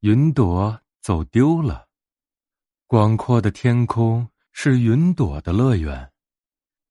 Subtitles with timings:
[0.00, 1.88] 云朵走丢了。
[2.86, 6.10] 广阔的天空是云朵的乐园。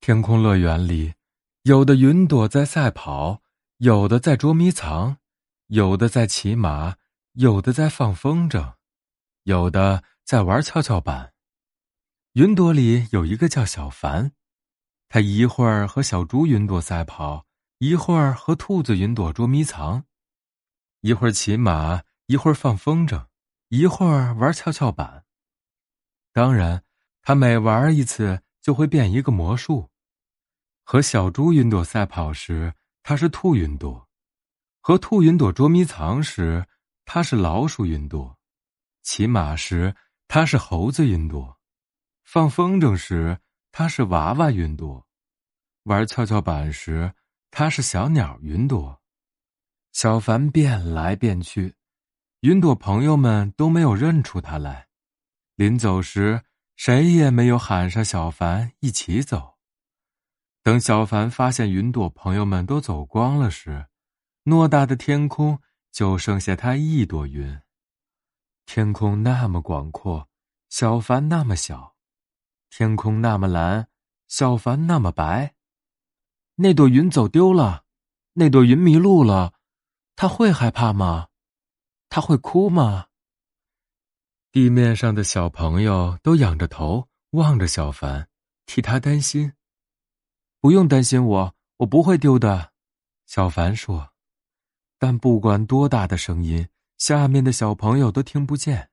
[0.00, 1.14] 天空乐园里，
[1.62, 3.42] 有的云朵在赛跑，
[3.76, 5.18] 有的在捉迷藏，
[5.68, 6.96] 有的在骑马，
[7.34, 8.74] 有的在放风筝，
[9.44, 11.32] 有的在玩跷跷板。
[12.32, 14.32] 云朵里有一个叫小凡，
[15.08, 17.46] 他一会儿和小猪云朵赛跑，
[17.78, 20.04] 一会儿和兔子云朵捉迷藏，
[21.02, 23.26] 一会儿骑马，一会儿放风筝，
[23.68, 25.24] 一会儿玩跷跷板。
[26.32, 26.82] 当然，
[27.22, 29.88] 他每玩一次就会变一个魔术。
[30.82, 34.08] 和小猪云朵赛跑时，他是兔云朵；
[34.80, 36.66] 和兔云朵捉迷藏时，
[37.04, 38.36] 他是老鼠云朵；
[39.04, 39.94] 骑马时，
[40.26, 41.56] 他是猴子云朵；
[42.24, 43.38] 放风筝时，
[43.70, 45.06] 他是娃娃云朵；
[45.84, 47.14] 玩跷跷板时，
[47.52, 49.00] 他是小鸟云朵。
[49.92, 51.74] 小凡变来变去，
[52.40, 54.88] 云朵朋友们都没有认出他来。
[55.54, 56.42] 临走时，
[56.76, 59.54] 谁也没有喊上小凡一起走。
[60.62, 63.86] 等小凡发现云朵朋友们都走光了时，
[64.44, 65.58] 偌大的天空
[65.90, 67.58] 就剩下他一朵云。
[68.66, 70.28] 天空那么广阔，
[70.68, 71.94] 小凡那么小；
[72.68, 73.88] 天空那么蓝，
[74.28, 75.54] 小凡那么白。
[76.56, 77.84] 那朵云走丢了，
[78.34, 79.54] 那朵云迷路了，
[80.14, 81.28] 他会害怕吗？
[82.08, 83.06] 他会哭吗？
[84.52, 88.28] 地面上的小朋友都仰着头望着小凡，
[88.64, 89.52] 替他担心。
[90.60, 92.72] 不用担心我，我不会丢的。
[93.26, 94.12] 小凡说。
[94.98, 98.88] 但不管多大的声音，下面的小朋友都听不见。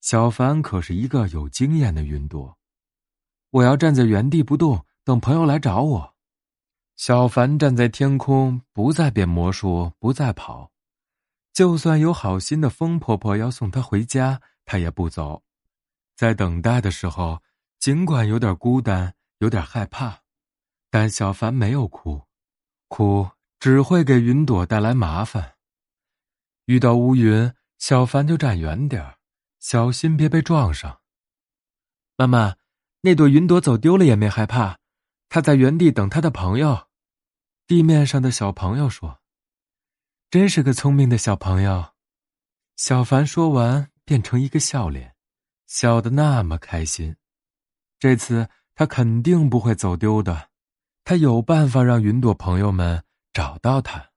[0.00, 2.56] 小凡可是一个有经验的云朵。
[3.50, 6.14] 我要站在原地不动，等朋友来找我。
[6.96, 10.72] 小凡站在天空，不再变魔术，不再跑。
[11.54, 14.42] 就算有好心的风婆婆要送她回家。
[14.66, 15.42] 她也不走，
[16.16, 17.42] 在等待的时候，
[17.78, 20.20] 尽管有点孤单，有点害怕，
[20.90, 22.22] 但小凡没有哭，
[22.88, 23.30] 哭
[23.60, 25.56] 只会给云朵带来麻烦。
[26.64, 29.16] 遇到乌云，小凡就站远点
[29.60, 31.00] 小心别被撞上。
[32.16, 32.56] 妈妈，
[33.02, 34.78] 那朵云朵走丢了也没害怕，
[35.28, 36.88] 他在原地等他的朋友。
[37.66, 39.20] 地面上的小朋友说
[40.34, 41.92] ：“真是个聪明的小朋友。”
[42.74, 43.88] 小凡说完。
[44.06, 45.14] 变成一个笑脸，
[45.66, 47.16] 笑得那么开心。
[47.98, 50.50] 这次他肯定不会走丢的，
[51.04, 53.02] 他有办法让云朵朋友们
[53.32, 54.10] 找到他。